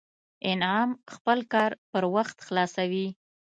انعام 0.51 0.89
خپل 1.13 1.39
کار 1.53 1.71
پر 1.91 2.03
وخت 2.15 2.37
خلاصوي 2.47 3.07